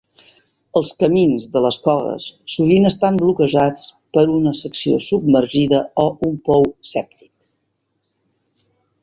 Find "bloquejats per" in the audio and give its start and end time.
3.25-4.25